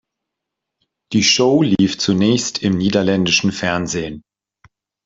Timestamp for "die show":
1.13-1.61